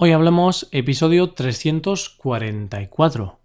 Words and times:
Hoy 0.00 0.12
hablamos 0.12 0.68
episodio 0.70 1.30
344. 1.30 3.40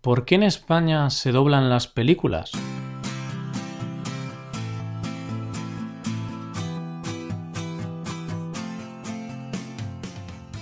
¿Por 0.00 0.24
qué 0.24 0.36
en 0.36 0.42
España 0.42 1.10
se 1.10 1.32
doblan 1.32 1.68
las 1.68 1.86
películas? 1.86 2.52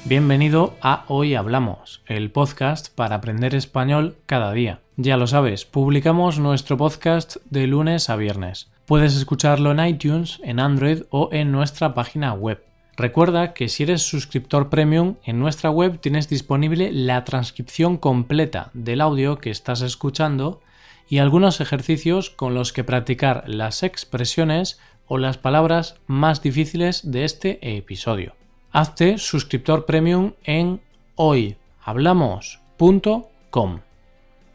Bienvenido 0.04 0.74
a 0.80 1.04
Hoy 1.06 1.36
Hablamos, 1.36 2.02
el 2.06 2.32
podcast 2.32 2.92
para 2.92 3.14
aprender 3.14 3.54
español 3.54 4.16
cada 4.26 4.50
día. 4.50 4.80
Ya 4.96 5.16
lo 5.16 5.28
sabes, 5.28 5.64
publicamos 5.64 6.40
nuestro 6.40 6.76
podcast 6.76 7.36
de 7.50 7.68
lunes 7.68 8.10
a 8.10 8.16
viernes. 8.16 8.72
Puedes 8.84 9.14
escucharlo 9.14 9.70
en 9.70 9.86
iTunes, 9.86 10.40
en 10.42 10.58
Android 10.58 11.04
o 11.10 11.28
en 11.30 11.52
nuestra 11.52 11.94
página 11.94 12.32
web 12.32 12.66
Recuerda 12.96 13.52
que 13.52 13.68
si 13.68 13.82
eres 13.82 14.02
suscriptor 14.02 14.70
premium, 14.70 15.16
en 15.24 15.38
nuestra 15.38 15.70
web 15.70 16.00
tienes 16.00 16.30
disponible 16.30 16.90
la 16.92 17.24
transcripción 17.24 17.98
completa 17.98 18.70
del 18.72 19.02
audio 19.02 19.36
que 19.36 19.50
estás 19.50 19.82
escuchando 19.82 20.62
y 21.08 21.18
algunos 21.18 21.60
ejercicios 21.60 22.30
con 22.30 22.54
los 22.54 22.72
que 22.72 22.84
practicar 22.84 23.44
las 23.46 23.82
expresiones 23.82 24.80
o 25.06 25.18
las 25.18 25.36
palabras 25.36 25.96
más 26.06 26.40
difíciles 26.42 27.10
de 27.10 27.24
este 27.24 27.76
episodio. 27.76 28.34
Hazte 28.72 29.18
suscriptor 29.18 29.84
premium 29.84 30.32
en 30.44 30.80
hoyhablamos.com. 31.16 33.80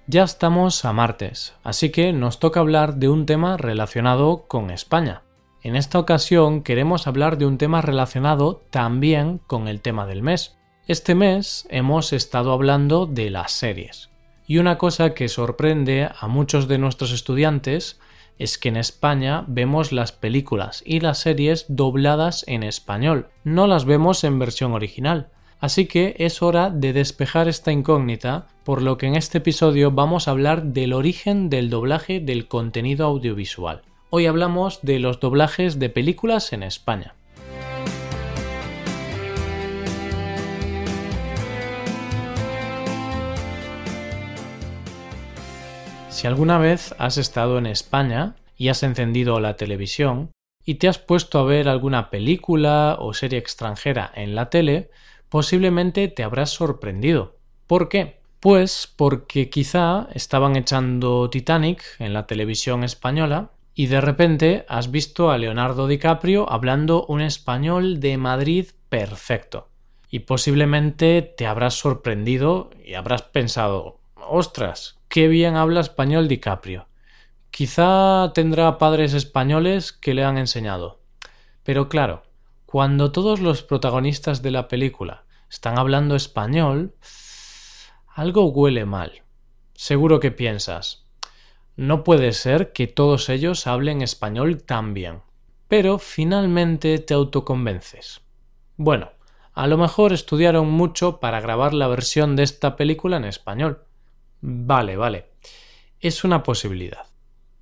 Ya 0.07 0.23
estamos 0.23 0.84
a 0.84 0.93
martes, 0.93 1.53
así 1.63 1.91
que 1.91 2.12
nos 2.12 2.39
toca 2.39 2.59
hablar 2.59 2.95
de 2.95 3.07
un 3.07 3.27
tema 3.27 3.57
relacionado 3.57 4.45
con 4.48 4.71
España. 4.71 5.21
En 5.63 5.75
esta 5.75 5.99
ocasión 5.99 6.63
queremos 6.63 7.05
hablar 7.05 7.38
de 7.38 7.45
un 7.45 7.59
tema 7.59 7.81
relacionado 7.81 8.63
también 8.71 9.39
con 9.45 9.67
el 9.67 9.79
tema 9.79 10.07
del 10.07 10.23
mes. 10.23 10.57
Este 10.87 11.13
mes 11.13 11.67
hemos 11.70 12.13
estado 12.13 12.51
hablando 12.51 13.05
de 13.05 13.29
las 13.29 13.51
series. 13.51 14.09
Y 14.47 14.57
una 14.57 14.79
cosa 14.79 15.13
que 15.13 15.29
sorprende 15.29 16.09
a 16.20 16.27
muchos 16.27 16.67
de 16.67 16.79
nuestros 16.79 17.12
estudiantes 17.12 17.99
es 18.39 18.57
que 18.57 18.70
en 18.70 18.77
España 18.77 19.45
vemos 19.48 19.91
las 19.91 20.12
películas 20.12 20.82
y 20.84 20.99
las 20.99 21.20
series 21.20 21.65
dobladas 21.67 22.43
en 22.48 22.63
español, 22.63 23.27
no 23.43 23.67
las 23.67 23.85
vemos 23.85 24.23
en 24.23 24.39
versión 24.39 24.73
original. 24.73 25.29
Así 25.59 25.85
que 25.85 26.15
es 26.17 26.41
hora 26.41 26.71
de 26.71 26.91
despejar 26.91 27.48
esta 27.48 27.71
incógnita, 27.71 28.48
por 28.63 28.82
lo 28.82 28.98
que 28.98 29.05
en 29.05 29.15
este 29.15 29.37
episodio 29.37 29.91
vamos 29.91 30.27
a 30.27 30.32
hablar 30.32 30.63
del 30.63 30.93
origen 30.93 31.51
del 31.51 31.70
doblaje 31.70 32.20
del 32.20 32.48
contenido 32.48 33.05
audiovisual. 33.05 33.84
Hoy 34.13 34.26
hablamos 34.26 34.81
de 34.81 34.99
los 34.99 35.21
doblajes 35.21 35.79
de 35.79 35.87
películas 35.87 36.51
en 36.51 36.63
España. 36.63 37.15
Si 46.09 46.27
alguna 46.27 46.57
vez 46.57 46.93
has 46.98 47.17
estado 47.17 47.57
en 47.57 47.65
España 47.65 48.35
y 48.57 48.67
has 48.67 48.84
encendido 48.84 49.39
la 49.39 49.55
televisión 49.55 50.32
y 50.65 50.76
te 50.76 50.89
has 50.89 50.98
puesto 50.98 51.39
a 51.39 51.45
ver 51.45 51.70
alguna 51.70 52.09
película 52.09 52.98
o 52.99 53.13
serie 53.13 53.39
extranjera 53.39 54.12
en 54.13 54.35
la 54.35 54.49
tele, 54.49 54.91
posiblemente 55.29 56.09
te 56.09 56.23
habrás 56.23 56.49
sorprendido. 56.49 57.37
¿Por 57.65 57.87
qué? 57.87 58.20
Pues 58.41 58.93
porque 58.93 59.49
quizá 59.49 60.09
estaban 60.13 60.57
echando 60.57 61.29
Titanic 61.29 61.82
en 61.99 62.12
la 62.12 62.27
televisión 62.27 62.84
española 62.84 63.51
y 63.73 63.87
de 63.87 64.01
repente 64.01 64.66
has 64.67 64.91
visto 64.91 65.31
a 65.31 65.38
Leonardo 65.38 65.88
DiCaprio 65.88 66.51
hablando 66.51 67.05
un 67.07 67.22
español 67.22 68.00
de 68.00 68.17
Madrid 68.17 68.67
perfecto. 68.89 69.69
Y 70.09 70.19
posiblemente 70.19 71.22
te 71.22 71.47
habrás 71.47 71.75
sorprendido 71.75 72.69
y 72.83 72.95
habrás 72.95 73.22
pensado, 73.22 73.99
ostras, 74.16 74.99
qué 75.07 75.27
bien 75.27 75.55
habla 75.55 75.79
español 75.79 76.27
DiCaprio. 76.27 76.88
Quizá 77.49 78.31
tendrá 78.33 78.77
padres 78.77 79.13
españoles 79.13 79.93
que 79.93 80.13
le 80.13 80.23
han 80.23 80.37
enseñado. 80.37 80.99
Pero 81.63 81.87
claro, 81.87 82.23
cuando 82.65 83.11
todos 83.11 83.39
los 83.39 83.63
protagonistas 83.63 84.41
de 84.41 84.51
la 84.51 84.67
película 84.67 85.25
están 85.49 85.77
hablando 85.77 86.15
español, 86.15 86.95
algo 88.07 88.45
huele 88.45 88.85
mal. 88.85 89.23
Seguro 89.73 90.19
que 90.19 90.31
piensas, 90.31 91.00
no 91.81 92.03
puede 92.03 92.31
ser 92.33 92.73
que 92.73 92.85
todos 92.85 93.27
ellos 93.27 93.65
hablen 93.65 94.03
español 94.03 94.61
tan 94.61 94.93
bien. 94.93 95.21
Pero 95.67 95.97
finalmente 95.97 96.99
te 96.99 97.15
autoconvences. 97.15 98.21
Bueno, 98.77 99.09
a 99.53 99.65
lo 99.65 99.79
mejor 99.79 100.13
estudiaron 100.13 100.69
mucho 100.69 101.19
para 101.19 101.41
grabar 101.41 101.73
la 101.73 101.87
versión 101.87 102.35
de 102.35 102.43
esta 102.43 102.75
película 102.75 103.17
en 103.17 103.25
español. 103.25 103.83
Vale, 104.41 104.95
vale. 104.95 105.31
Es 105.99 106.23
una 106.23 106.43
posibilidad. 106.43 107.07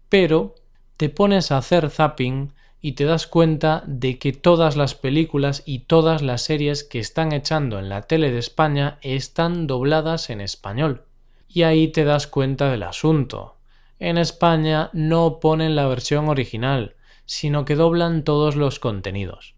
Pero 0.09 0.55
te 0.97 1.07
pones 1.07 1.53
a 1.53 1.57
hacer 1.57 1.89
zapping 1.89 2.53
y 2.81 2.93
te 2.93 3.05
das 3.05 3.25
cuenta 3.25 3.83
de 3.87 4.19
que 4.19 4.33
todas 4.33 4.75
las 4.75 4.95
películas 4.95 5.63
y 5.65 5.85
todas 5.85 6.21
las 6.21 6.41
series 6.41 6.83
que 6.83 6.99
están 6.99 7.31
echando 7.31 7.79
en 7.79 7.87
la 7.87 8.01
tele 8.01 8.31
de 8.31 8.39
España 8.39 8.97
están 9.01 9.65
dobladas 9.65 10.29
en 10.29 10.41
español. 10.41 11.05
Y 11.47 11.63
ahí 11.63 11.87
te 11.87 12.03
das 12.03 12.27
cuenta 12.27 12.69
del 12.69 12.83
asunto 12.83 13.58
en 13.99 14.17
España 14.17 14.89
no 14.93 15.39
ponen 15.41 15.75
la 15.75 15.85
versión 15.87 16.29
original, 16.29 16.95
sino 17.25 17.65
que 17.65 17.75
doblan 17.75 18.23
todos 18.23 18.55
los 18.55 18.79
contenidos. 18.79 19.55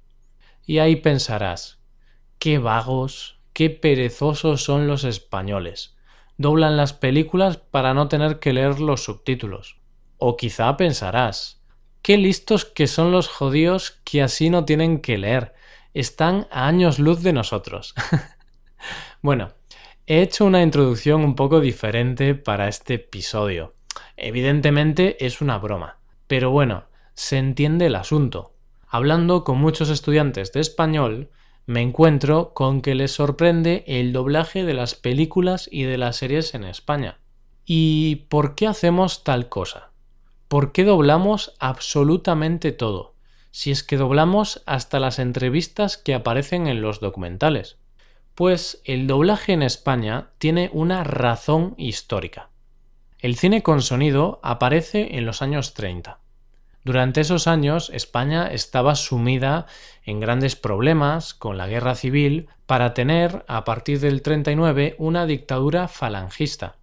Y 0.65 0.79
ahí 0.79 0.95
pensarás, 0.95 1.79
qué 2.39 2.57
vagos, 2.57 3.39
qué 3.53 3.69
perezosos 3.69 4.63
son 4.63 4.87
los 4.87 5.03
españoles. 5.03 5.95
Doblan 6.37 6.75
las 6.75 6.93
películas 6.93 7.57
para 7.57 7.93
no 7.93 8.07
tener 8.07 8.39
que 8.39 8.53
leer 8.53 8.79
los 8.79 9.03
subtítulos. 9.03 9.77
O 10.17 10.37
quizá 10.37 10.75
pensarás, 10.75 11.61
qué 12.01 12.17
listos 12.17 12.65
que 12.65 12.87
son 12.87 13.11
los 13.11 13.27
judíos 13.27 14.01
que 14.03 14.23
así 14.23 14.49
no 14.49 14.65
tienen 14.65 15.01
que 15.01 15.19
leer. 15.19 15.53
Están 15.93 16.47
a 16.49 16.67
años 16.67 16.97
luz 16.97 17.21
de 17.21 17.33
nosotros. 17.33 17.93
bueno, 19.21 19.53
he 20.07 20.21
hecho 20.23 20.45
una 20.45 20.63
introducción 20.63 21.23
un 21.23 21.35
poco 21.35 21.59
diferente 21.59 22.33
para 22.33 22.67
este 22.67 22.95
episodio 22.95 23.75
Evidentemente 24.23 25.25
es 25.25 25.41
una 25.41 25.57
broma, 25.57 25.97
pero 26.27 26.51
bueno, 26.51 26.83
se 27.15 27.39
entiende 27.39 27.87
el 27.87 27.95
asunto. 27.95 28.53
Hablando 28.87 29.43
con 29.43 29.57
muchos 29.57 29.89
estudiantes 29.89 30.51
de 30.53 30.59
español, 30.59 31.31
me 31.65 31.81
encuentro 31.81 32.53
con 32.53 32.83
que 32.83 32.93
les 32.93 33.13
sorprende 33.13 33.83
el 33.87 34.13
doblaje 34.13 34.63
de 34.63 34.75
las 34.75 34.93
películas 34.93 35.67
y 35.71 35.85
de 35.85 35.97
las 35.97 36.17
series 36.17 36.53
en 36.53 36.65
España. 36.65 37.17
¿Y 37.65 38.27
por 38.29 38.53
qué 38.53 38.67
hacemos 38.67 39.23
tal 39.23 39.49
cosa? 39.49 39.89
¿Por 40.47 40.71
qué 40.71 40.83
doblamos 40.83 41.55
absolutamente 41.57 42.71
todo? 42.71 43.15
Si 43.49 43.71
es 43.71 43.81
que 43.81 43.97
doblamos 43.97 44.61
hasta 44.67 44.99
las 44.99 45.17
entrevistas 45.17 45.97
que 45.97 46.13
aparecen 46.13 46.67
en 46.67 46.83
los 46.83 46.99
documentales. 46.99 47.79
Pues 48.35 48.83
el 48.85 49.07
doblaje 49.07 49.53
en 49.53 49.63
España 49.63 50.29
tiene 50.37 50.69
una 50.73 51.03
razón 51.03 51.73
histórica. 51.79 52.51
El 53.21 53.35
cine 53.35 53.61
con 53.61 53.83
sonido 53.83 54.39
aparece 54.41 55.15
en 55.15 55.27
los 55.27 55.43
años 55.43 55.75
30. 55.75 56.17
Durante 56.83 57.21
esos 57.21 57.45
años 57.45 57.91
España 57.93 58.47
estaba 58.47 58.95
sumida 58.95 59.67
en 60.03 60.19
grandes 60.19 60.55
problemas 60.55 61.35
con 61.35 61.55
la 61.55 61.67
guerra 61.67 61.93
civil 61.93 62.47
para 62.65 62.95
tener, 62.95 63.45
a 63.47 63.63
partir 63.63 63.99
del 63.99 64.23
39, 64.23 64.95
una 64.97 65.27
dictadura 65.27 65.87
falangista. 65.87 66.77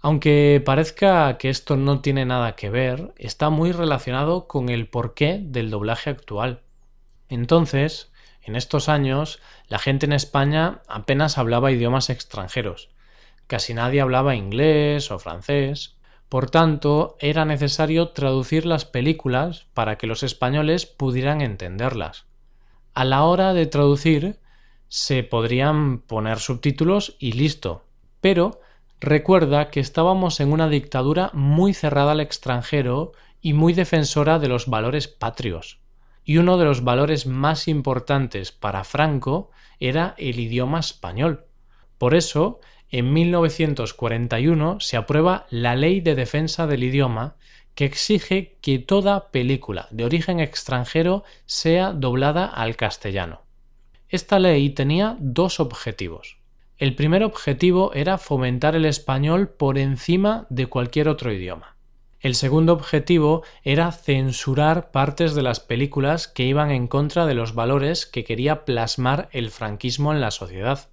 Aunque 0.00 0.62
parezca 0.62 1.38
que 1.38 1.48
esto 1.48 1.78
no 1.78 2.02
tiene 2.02 2.26
nada 2.26 2.54
que 2.54 2.68
ver, 2.68 3.14
está 3.16 3.48
muy 3.48 3.72
relacionado 3.72 4.46
con 4.46 4.68
el 4.68 4.88
porqué 4.88 5.40
del 5.42 5.70
doblaje 5.70 6.10
actual. 6.10 6.60
Entonces, 7.30 8.12
en 8.42 8.56
estos 8.56 8.90
años, 8.90 9.40
la 9.68 9.78
gente 9.78 10.04
en 10.04 10.12
España 10.12 10.82
apenas 10.86 11.38
hablaba 11.38 11.72
idiomas 11.72 12.10
extranjeros, 12.10 12.90
Casi 13.48 13.74
nadie 13.74 14.02
hablaba 14.02 14.36
inglés 14.36 15.10
o 15.10 15.18
francés. 15.18 15.96
Por 16.28 16.50
tanto, 16.50 17.16
era 17.18 17.46
necesario 17.46 18.10
traducir 18.10 18.66
las 18.66 18.84
películas 18.84 19.66
para 19.72 19.96
que 19.96 20.06
los 20.06 20.22
españoles 20.22 20.84
pudieran 20.84 21.40
entenderlas. 21.40 22.26
A 22.92 23.04
la 23.06 23.24
hora 23.24 23.54
de 23.54 23.66
traducir, 23.66 24.38
se 24.88 25.22
podrían 25.22 25.98
poner 25.98 26.38
subtítulos 26.40 27.16
y 27.18 27.32
listo. 27.32 27.86
Pero 28.20 28.60
recuerda 29.00 29.70
que 29.70 29.80
estábamos 29.80 30.40
en 30.40 30.52
una 30.52 30.68
dictadura 30.68 31.30
muy 31.32 31.72
cerrada 31.72 32.12
al 32.12 32.20
extranjero 32.20 33.12
y 33.40 33.54
muy 33.54 33.72
defensora 33.72 34.38
de 34.38 34.48
los 34.48 34.66
valores 34.66 35.08
patrios. 35.08 35.78
Y 36.22 36.36
uno 36.36 36.58
de 36.58 36.66
los 36.66 36.84
valores 36.84 37.26
más 37.26 37.66
importantes 37.66 38.52
para 38.52 38.84
Franco 38.84 39.50
era 39.80 40.14
el 40.18 40.38
idioma 40.38 40.80
español. 40.80 41.46
Por 41.96 42.14
eso, 42.14 42.60
en 42.90 43.12
1941 43.12 44.80
se 44.80 44.96
aprueba 44.96 45.46
la 45.50 45.76
Ley 45.76 46.00
de 46.00 46.14
Defensa 46.14 46.66
del 46.66 46.84
Idioma 46.84 47.36
que 47.74 47.84
exige 47.84 48.56
que 48.60 48.78
toda 48.78 49.30
película 49.30 49.86
de 49.90 50.04
origen 50.04 50.40
extranjero 50.40 51.22
sea 51.46 51.92
doblada 51.92 52.46
al 52.46 52.76
castellano. 52.76 53.42
Esta 54.08 54.38
ley 54.38 54.70
tenía 54.70 55.16
dos 55.20 55.60
objetivos. 55.60 56.38
El 56.78 56.94
primer 56.94 57.22
objetivo 57.22 57.92
era 57.92 58.18
fomentar 58.18 58.74
el 58.74 58.84
español 58.84 59.48
por 59.48 59.78
encima 59.78 60.46
de 60.48 60.66
cualquier 60.66 61.08
otro 61.08 61.32
idioma. 61.32 61.76
El 62.20 62.34
segundo 62.34 62.72
objetivo 62.72 63.44
era 63.62 63.92
censurar 63.92 64.90
partes 64.90 65.34
de 65.34 65.42
las 65.42 65.60
películas 65.60 66.26
que 66.26 66.44
iban 66.44 66.70
en 66.70 66.88
contra 66.88 67.26
de 67.26 67.34
los 67.34 67.54
valores 67.54 68.06
que 68.06 68.24
quería 68.24 68.64
plasmar 68.64 69.28
el 69.30 69.50
franquismo 69.50 70.12
en 70.12 70.20
la 70.20 70.32
sociedad. 70.32 70.88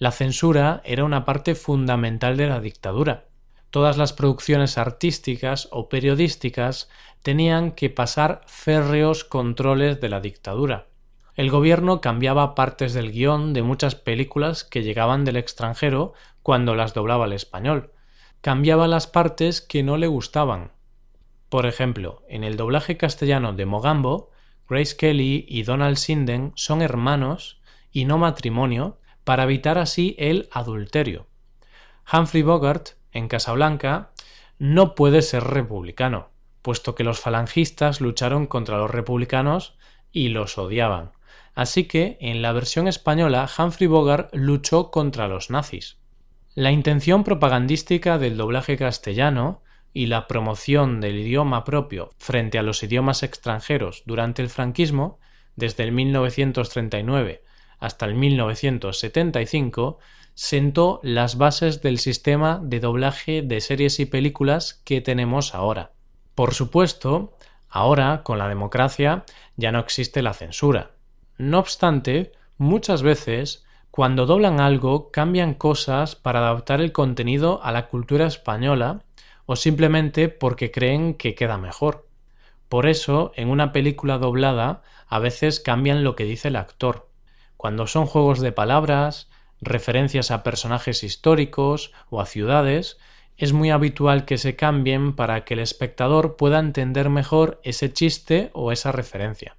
La 0.00 0.12
censura 0.12 0.80
era 0.86 1.04
una 1.04 1.26
parte 1.26 1.54
fundamental 1.54 2.38
de 2.38 2.46
la 2.46 2.60
dictadura. 2.60 3.26
Todas 3.68 3.98
las 3.98 4.14
producciones 4.14 4.78
artísticas 4.78 5.68
o 5.72 5.90
periodísticas 5.90 6.88
tenían 7.22 7.72
que 7.72 7.90
pasar 7.90 8.40
férreos 8.46 9.24
controles 9.24 10.00
de 10.00 10.08
la 10.08 10.22
dictadura. 10.22 10.86
El 11.34 11.50
gobierno 11.50 12.00
cambiaba 12.00 12.54
partes 12.54 12.94
del 12.94 13.12
guion 13.12 13.52
de 13.52 13.62
muchas 13.62 13.94
películas 13.94 14.64
que 14.64 14.82
llegaban 14.82 15.26
del 15.26 15.36
extranjero 15.36 16.14
cuando 16.42 16.74
las 16.74 16.94
doblaba 16.94 17.26
al 17.26 17.34
español, 17.34 17.92
cambiaba 18.40 18.88
las 18.88 19.06
partes 19.06 19.60
que 19.60 19.82
no 19.82 19.98
le 19.98 20.06
gustaban. 20.06 20.72
Por 21.50 21.66
ejemplo, 21.66 22.22
en 22.26 22.42
el 22.42 22.56
doblaje 22.56 22.96
castellano 22.96 23.52
de 23.52 23.66
Mogambo, 23.66 24.30
Grace 24.66 24.96
Kelly 24.96 25.44
y 25.46 25.64
Donald 25.64 25.98
Sinden 25.98 26.52
son 26.54 26.80
hermanos 26.80 27.60
y 27.92 28.06
no 28.06 28.16
matrimonio 28.16 28.96
para 29.24 29.44
evitar 29.44 29.78
así 29.78 30.14
el 30.18 30.48
adulterio. 30.52 31.26
Humphrey 32.12 32.42
Bogart, 32.42 32.90
en 33.12 33.28
Casablanca, 33.28 34.10
no 34.58 34.94
puede 34.94 35.22
ser 35.22 35.44
republicano, 35.44 36.30
puesto 36.62 36.94
que 36.94 37.04
los 37.04 37.20
falangistas 37.20 38.00
lucharon 38.00 38.46
contra 38.46 38.78
los 38.78 38.90
republicanos 38.90 39.76
y 40.12 40.28
los 40.28 40.58
odiaban. 40.58 41.12
Así 41.54 41.84
que, 41.84 42.16
en 42.20 42.42
la 42.42 42.52
versión 42.52 42.88
española, 42.88 43.48
Humphrey 43.56 43.86
Bogart 43.86 44.34
luchó 44.34 44.90
contra 44.90 45.28
los 45.28 45.50
nazis. 45.50 45.98
La 46.54 46.72
intención 46.72 47.24
propagandística 47.24 48.18
del 48.18 48.36
doblaje 48.36 48.76
castellano 48.76 49.62
y 49.92 50.06
la 50.06 50.26
promoción 50.26 51.00
del 51.00 51.18
idioma 51.18 51.64
propio 51.64 52.10
frente 52.18 52.58
a 52.58 52.62
los 52.62 52.82
idiomas 52.82 53.22
extranjeros 53.22 54.02
durante 54.06 54.42
el 54.42 54.48
franquismo, 54.48 55.18
desde 55.56 55.84
el 55.84 55.92
1939 55.92 57.42
hasta 57.80 58.06
el 58.06 58.14
1975, 58.14 59.98
sentó 60.34 61.00
las 61.02 61.36
bases 61.36 61.82
del 61.82 61.98
sistema 61.98 62.60
de 62.62 62.78
doblaje 62.80 63.42
de 63.42 63.60
series 63.60 63.98
y 63.98 64.06
películas 64.06 64.80
que 64.84 65.00
tenemos 65.00 65.54
ahora. 65.54 65.92
Por 66.34 66.54
supuesto, 66.54 67.36
ahora, 67.68 68.22
con 68.22 68.38
la 68.38 68.48
democracia, 68.48 69.24
ya 69.56 69.72
no 69.72 69.80
existe 69.80 70.22
la 70.22 70.34
censura. 70.34 70.92
No 71.38 71.58
obstante, 71.58 72.32
muchas 72.58 73.02
veces 73.02 73.64
cuando 73.90 74.24
doblan 74.24 74.60
algo, 74.60 75.10
cambian 75.10 75.54
cosas 75.54 76.14
para 76.14 76.38
adaptar 76.38 76.80
el 76.80 76.92
contenido 76.92 77.60
a 77.64 77.72
la 77.72 77.88
cultura 77.88 78.26
española 78.26 79.02
o 79.46 79.56
simplemente 79.56 80.28
porque 80.28 80.70
creen 80.70 81.14
que 81.14 81.34
queda 81.34 81.58
mejor. 81.58 82.06
Por 82.68 82.86
eso, 82.86 83.32
en 83.34 83.48
una 83.48 83.72
película 83.72 84.18
doblada, 84.18 84.82
a 85.08 85.18
veces 85.18 85.58
cambian 85.58 86.04
lo 86.04 86.14
que 86.14 86.22
dice 86.22 86.48
el 86.48 86.56
actor. 86.56 87.09
Cuando 87.60 87.86
son 87.86 88.06
juegos 88.06 88.40
de 88.40 88.52
palabras, 88.52 89.28
referencias 89.60 90.30
a 90.30 90.42
personajes 90.42 91.04
históricos 91.04 91.92
o 92.08 92.22
a 92.22 92.24
ciudades, 92.24 92.96
es 93.36 93.52
muy 93.52 93.68
habitual 93.68 94.24
que 94.24 94.38
se 94.38 94.56
cambien 94.56 95.14
para 95.14 95.44
que 95.44 95.52
el 95.52 95.60
espectador 95.60 96.36
pueda 96.36 96.58
entender 96.58 97.10
mejor 97.10 97.60
ese 97.62 97.92
chiste 97.92 98.48
o 98.54 98.72
esa 98.72 98.92
referencia. 98.92 99.58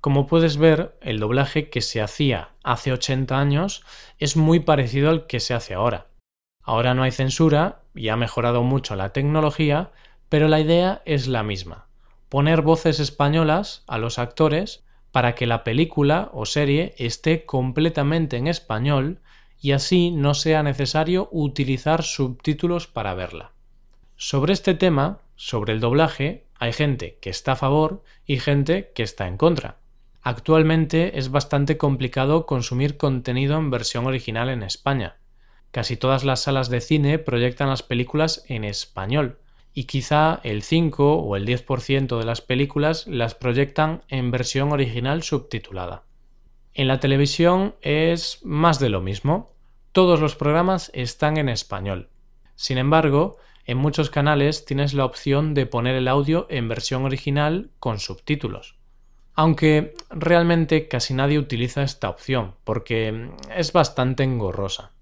Como 0.00 0.28
puedes 0.28 0.58
ver, 0.58 0.96
el 1.00 1.18
doblaje 1.18 1.70
que 1.70 1.80
se 1.80 2.00
hacía 2.00 2.50
hace 2.62 2.92
80 2.92 3.36
años 3.36 3.82
es 4.20 4.36
muy 4.36 4.60
parecido 4.60 5.10
al 5.10 5.26
que 5.26 5.40
se 5.40 5.54
hace 5.54 5.74
ahora. 5.74 6.06
Ahora 6.62 6.94
no 6.94 7.02
hay 7.02 7.10
censura 7.10 7.82
y 7.96 8.10
ha 8.10 8.16
mejorado 8.16 8.62
mucho 8.62 8.94
la 8.94 9.12
tecnología, 9.12 9.90
pero 10.28 10.46
la 10.46 10.60
idea 10.60 11.02
es 11.04 11.26
la 11.26 11.42
misma. 11.42 11.88
Poner 12.28 12.62
voces 12.62 13.00
españolas 13.00 13.82
a 13.88 13.98
los 13.98 14.20
actores 14.20 14.84
para 15.14 15.36
que 15.36 15.46
la 15.46 15.62
película 15.62 16.28
o 16.32 16.44
serie 16.44 16.92
esté 16.98 17.46
completamente 17.46 18.36
en 18.36 18.48
español 18.48 19.20
y 19.60 19.70
así 19.70 20.10
no 20.10 20.34
sea 20.34 20.64
necesario 20.64 21.28
utilizar 21.30 22.02
subtítulos 22.02 22.88
para 22.88 23.14
verla. 23.14 23.52
Sobre 24.16 24.52
este 24.52 24.74
tema, 24.74 25.20
sobre 25.36 25.72
el 25.72 25.78
doblaje, 25.78 26.46
hay 26.58 26.72
gente 26.72 27.18
que 27.20 27.30
está 27.30 27.52
a 27.52 27.56
favor 27.56 28.02
y 28.26 28.40
gente 28.40 28.90
que 28.92 29.04
está 29.04 29.28
en 29.28 29.36
contra. 29.36 29.76
Actualmente 30.20 31.16
es 31.16 31.30
bastante 31.30 31.76
complicado 31.76 32.44
consumir 32.44 32.96
contenido 32.96 33.56
en 33.56 33.70
versión 33.70 34.06
original 34.06 34.48
en 34.48 34.64
España. 34.64 35.18
Casi 35.70 35.96
todas 35.96 36.24
las 36.24 36.42
salas 36.42 36.70
de 36.70 36.80
cine 36.80 37.20
proyectan 37.20 37.68
las 37.68 37.84
películas 37.84 38.44
en 38.48 38.64
español 38.64 39.38
y 39.74 39.84
quizá 39.84 40.40
el 40.44 40.62
5 40.62 41.14
o 41.16 41.36
el 41.36 41.46
10% 41.46 42.18
de 42.18 42.24
las 42.24 42.40
películas 42.40 43.06
las 43.06 43.34
proyectan 43.34 44.02
en 44.08 44.30
versión 44.30 44.72
original 44.72 45.22
subtitulada. 45.22 46.04
En 46.72 46.88
la 46.88 47.00
televisión 47.00 47.74
es 47.82 48.40
más 48.42 48.78
de 48.78 48.88
lo 48.88 49.00
mismo. 49.00 49.52
Todos 49.92 50.20
los 50.20 50.36
programas 50.36 50.90
están 50.94 51.36
en 51.36 51.48
español. 51.48 52.08
Sin 52.56 52.78
embargo, 52.78 53.36
en 53.66 53.78
muchos 53.78 54.10
canales 54.10 54.64
tienes 54.64 54.94
la 54.94 55.04
opción 55.04 55.54
de 55.54 55.66
poner 55.66 55.96
el 55.96 56.08
audio 56.08 56.46
en 56.48 56.68
versión 56.68 57.04
original 57.04 57.70
con 57.80 57.98
subtítulos 57.98 58.76
aunque 59.34 59.94
realmente 60.10 60.88
casi 60.88 61.12
nadie 61.14 61.38
utiliza 61.38 61.82
esta 61.82 62.08
opción 62.08 62.54
porque 62.64 63.30
es 63.54 63.72
bastante 63.72 64.22
engorrosa. 64.22 64.92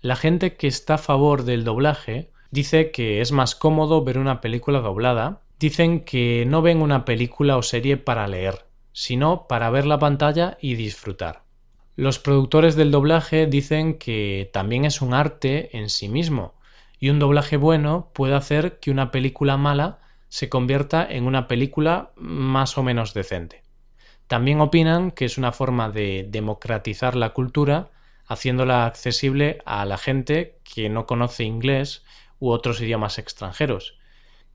La 0.00 0.16
gente 0.16 0.54
que 0.54 0.68
está 0.68 0.94
a 0.94 0.98
favor 0.98 1.44
del 1.44 1.64
doblaje 1.64 2.30
dice 2.52 2.92
que 2.92 3.20
es 3.20 3.32
más 3.32 3.56
cómodo 3.56 4.04
ver 4.04 4.18
una 4.18 4.40
película 4.40 4.78
doblada, 4.80 5.40
dicen 5.58 6.04
que 6.04 6.44
no 6.46 6.62
ven 6.62 6.82
una 6.82 7.04
película 7.04 7.56
o 7.56 7.62
serie 7.62 7.96
para 7.96 8.28
leer, 8.28 8.66
sino 8.92 9.48
para 9.48 9.70
ver 9.70 9.86
la 9.86 9.98
pantalla 9.98 10.58
y 10.60 10.74
disfrutar. 10.74 11.42
Los 11.96 12.18
productores 12.18 12.76
del 12.76 12.90
doblaje 12.90 13.46
dicen 13.46 13.98
que 13.98 14.50
también 14.52 14.84
es 14.84 15.00
un 15.02 15.14
arte 15.14 15.76
en 15.76 15.88
sí 15.88 16.08
mismo, 16.08 16.54
y 17.00 17.08
un 17.08 17.18
doblaje 17.18 17.56
bueno 17.56 18.10
puede 18.12 18.34
hacer 18.34 18.78
que 18.80 18.90
una 18.90 19.10
película 19.10 19.56
mala 19.56 19.98
se 20.28 20.48
convierta 20.48 21.06
en 21.10 21.24
una 21.26 21.48
película 21.48 22.12
más 22.16 22.76
o 22.76 22.82
menos 22.82 23.14
decente. 23.14 23.62
También 24.26 24.60
opinan 24.60 25.10
que 25.10 25.24
es 25.24 25.38
una 25.38 25.52
forma 25.52 25.90
de 25.90 26.26
democratizar 26.28 27.16
la 27.16 27.30
cultura, 27.30 27.90
haciéndola 28.26 28.86
accesible 28.86 29.58
a 29.64 29.84
la 29.84 29.98
gente 29.98 30.58
que 30.64 30.88
no 30.88 31.06
conoce 31.06 31.44
inglés 31.44 32.04
u 32.42 32.50
otros 32.50 32.80
idiomas 32.80 33.18
extranjeros. 33.18 33.96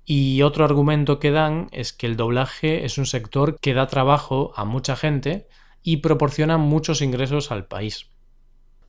Y 0.03 0.41
otro 0.41 0.65
argumento 0.65 1.19
que 1.19 1.31
dan 1.31 1.69
es 1.71 1.93
que 1.93 2.05
el 2.05 2.17
doblaje 2.17 2.83
es 2.83 2.97
un 2.97 3.05
sector 3.05 3.57
que 3.61 3.73
da 3.73 3.87
trabajo 3.87 4.51
a 4.57 4.65
mucha 4.65 4.97
gente 4.97 5.47
y 5.83 5.97
proporciona 5.97 6.57
muchos 6.57 7.01
ingresos 7.01 7.49
al 7.49 7.65
país. 7.65 8.09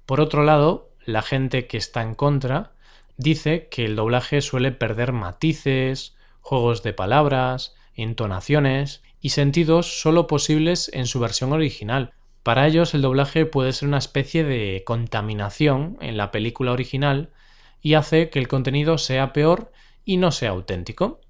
Por 0.05 0.21
otro 0.21 0.43
lado, 0.43 0.91
la 1.05 1.23
gente 1.23 1.69
que 1.69 1.77
está 1.77 2.03
en 2.03 2.17
contra 2.17 2.73
dice 3.17 3.69
que 3.71 3.85
el 3.85 3.95
doblaje 3.95 4.41
suele 4.41 4.73
perder 4.73 5.13
matices, 5.13 6.17
juegos 6.41 6.83
de 6.83 6.93
palabras, 6.93 7.77
entonaciones 7.95 9.05
y 9.21 9.29
sentidos 9.29 10.01
solo 10.01 10.27
posibles 10.27 10.91
en 10.93 11.07
su 11.07 11.21
versión 11.21 11.53
original. 11.53 12.15
Para 12.43 12.67
ellos 12.67 12.95
el 12.95 13.03
doblaje 13.03 13.47
puede 13.47 13.73
ser 13.73 13.87
una 13.87 13.99
especie 13.99 14.43
de 14.43 14.83
contaminación 14.85 15.99
en 16.01 16.17
la 16.17 16.33
película 16.33 16.73
original 16.73 17.31
y 17.83 17.95
hace 17.95 18.31
que 18.31 18.39
el 18.39 18.49
contenido 18.49 18.99
sea 18.99 19.33
peor 19.33 19.73
y 20.05 20.17
no 20.17 20.31
sea 20.31 20.51
auténtico. 20.51 21.21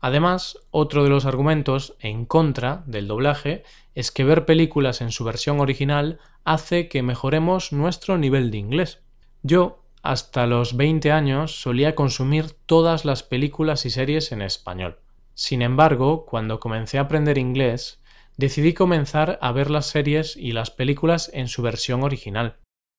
Además, 0.00 0.58
otro 0.70 1.02
de 1.02 1.10
los 1.10 1.24
argumentos 1.24 1.96
en 2.00 2.24
contra 2.24 2.84
del 2.86 3.08
doblaje 3.08 3.64
es 3.94 4.12
que 4.12 4.24
ver 4.24 4.44
películas 4.44 5.00
en 5.00 5.10
su 5.10 5.24
versión 5.24 5.60
original 5.60 6.20
hace 6.44 6.88
que 6.88 7.02
mejoremos 7.02 7.72
nuestro 7.72 8.16
nivel 8.16 8.50
de 8.50 8.58
inglés. 8.58 9.00
Yo, 9.42 9.82
hasta 10.02 10.46
los 10.46 10.76
20 10.76 11.10
años, 11.10 11.60
solía 11.60 11.94
consumir 11.94 12.52
todas 12.66 13.04
las 13.04 13.22
películas 13.22 13.86
y 13.86 13.90
series 13.90 14.30
en 14.30 14.42
español. 14.42 15.00
Sin 15.34 15.62
embargo, 15.62 16.26
cuando 16.26 16.60
comencé 16.60 16.98
a 16.98 17.02
aprender 17.02 17.38
inglés, 17.38 18.00
decidí 18.36 18.72
comenzar 18.72 19.38
a 19.42 19.52
ver 19.52 19.68
las 19.68 19.86
series 19.86 20.36
y 20.36 20.52
las 20.52 20.70
películas 20.70 21.30
en 21.34 21.48
su 21.48 21.62
versión 21.62 22.04
original. 22.04 22.56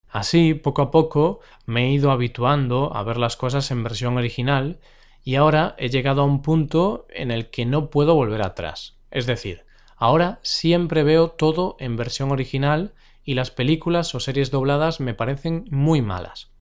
Así, 0.09 0.55
poco 0.55 0.81
a 0.81 0.91
poco, 0.91 1.39
me 1.65 1.85
he 1.85 1.91
ido 1.91 2.11
habituando 2.11 2.95
a 2.95 3.03
ver 3.03 3.17
las 3.17 3.37
cosas 3.37 3.69
en 3.71 3.83
versión 3.83 4.17
original 4.17 4.79
y 5.23 5.35
ahora 5.35 5.75
he 5.77 5.89
llegado 5.89 6.21
a 6.21 6.25
un 6.25 6.41
punto 6.41 7.05
en 7.09 7.29
el 7.29 7.49
que 7.49 7.65
no 7.65 7.89
puedo 7.89 8.15
volver 8.15 8.41
atrás. 8.41 8.97
Es 9.11 9.27
decir, 9.27 9.65
ahora 9.95 10.39
siempre 10.41 11.03
veo 11.03 11.29
todo 11.29 11.75
en 11.79 11.95
versión 11.95 12.31
original 12.31 12.93
y 13.23 13.35
las 13.35 13.51
películas 13.51 14.15
o 14.15 14.19
series 14.19 14.49
dobladas 14.49 14.99
me 14.99 15.13
parecen 15.13 15.65
muy 15.69 16.01
malas. 16.01 16.51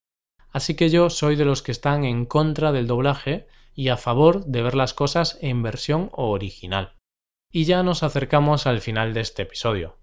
Así 0.51 0.75
que 0.75 0.91
yo 0.91 1.09
soy 1.09 1.37
de 1.37 1.45
los 1.45 1.63
que 1.63 1.73
están 1.73 2.05
en 2.05 2.27
contra 2.27 2.73
del 2.73 2.87
doblaje 2.87 3.47
y 3.75 3.89
a 3.89 3.97
favor 3.97 4.45
de 4.45 4.63
ver 4.63 4.75
las 4.75 4.93
cosas 4.93 5.39
en 5.41 5.63
versión 5.63 6.11
original. 6.13 6.97
Y 7.51 7.65
ya 7.65 7.83
nos 7.83 8.03
acercamos 8.03 8.67
al 8.67 8.81
final 8.81 9.15
de 9.15 9.21
este 9.21 9.43
episodio. 9.43 9.97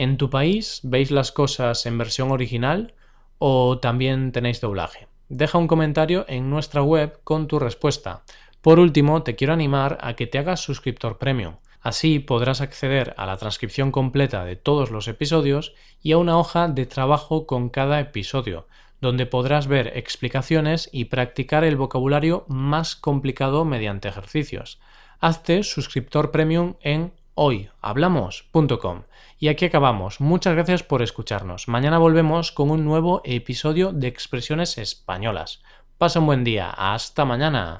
¿En 0.00 0.16
tu 0.16 0.30
país 0.30 0.80
veis 0.82 1.10
las 1.10 1.30
cosas 1.30 1.84
en 1.84 1.98
versión 1.98 2.30
original 2.30 2.94
o 3.38 3.80
también 3.80 4.32
tenéis 4.32 4.62
doblaje? 4.62 5.08
Deja 5.28 5.58
un 5.58 5.68
comentario 5.68 6.24
en 6.26 6.48
nuestra 6.48 6.80
web 6.80 7.20
con 7.22 7.48
tu 7.48 7.58
respuesta. 7.58 8.22
Por 8.62 8.78
último, 8.78 9.22
te 9.22 9.36
quiero 9.36 9.52
animar 9.52 9.98
a 10.00 10.16
que 10.16 10.26
te 10.26 10.38
hagas 10.38 10.60
suscriptor 10.60 11.18
premium. 11.18 11.56
Así 11.82 12.18
podrás 12.18 12.62
acceder 12.62 13.12
a 13.18 13.26
la 13.26 13.36
transcripción 13.36 13.92
completa 13.92 14.46
de 14.46 14.56
todos 14.56 14.90
los 14.90 15.06
episodios 15.06 15.74
y 16.02 16.12
a 16.12 16.16
una 16.16 16.38
hoja 16.38 16.68
de 16.68 16.86
trabajo 16.86 17.46
con 17.46 17.68
cada 17.68 18.00
episodio, 18.00 18.68
donde 19.02 19.26
podrás 19.26 19.66
ver 19.66 19.98
explicaciones 19.98 20.88
y 20.92 21.04
practicar 21.04 21.62
el 21.62 21.76
vocabulario 21.76 22.46
más 22.48 22.96
complicado 22.96 23.66
mediante 23.66 24.08
ejercicios. 24.08 24.80
Hazte 25.20 25.62
suscriptor 25.62 26.30
premium 26.30 26.76
en 26.80 27.12
hoyhablamos.com. 27.34 29.02
Y 29.38 29.48
aquí 29.48 29.64
acabamos. 29.64 30.20
Muchas 30.20 30.54
gracias 30.54 30.82
por 30.82 31.02
escucharnos. 31.02 31.68
Mañana 31.68 31.98
volvemos 31.98 32.52
con 32.52 32.70
un 32.70 32.84
nuevo 32.84 33.22
episodio 33.24 33.92
de 33.92 34.08
Expresiones 34.08 34.78
Españolas. 34.78 35.62
Pasa 35.98 36.20
un 36.20 36.26
buen 36.26 36.44
día. 36.44 36.70
Hasta 36.70 37.24
mañana. 37.24 37.76